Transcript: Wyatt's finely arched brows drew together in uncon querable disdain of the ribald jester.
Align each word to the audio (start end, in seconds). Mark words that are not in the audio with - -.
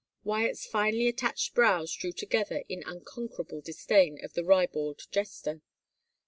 Wyatt's 0.23 0.65
finely 0.65 1.13
arched 1.21 1.53
brows 1.53 1.93
drew 1.93 2.11
together 2.11 2.63
in 2.67 2.81
uncon 2.81 3.29
querable 3.29 3.63
disdain 3.63 4.17
of 4.25 4.33
the 4.33 4.43
ribald 4.43 5.03
jester. 5.11 5.61